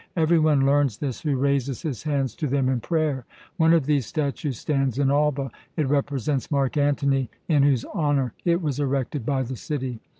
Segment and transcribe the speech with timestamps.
[0.15, 3.23] Every one learns this who raises his hands to them in prayer.
[3.57, 5.51] One of these statues stands in Alba.
[5.77, 9.99] It represents Mark Antony, in whose honour it was erected by the city.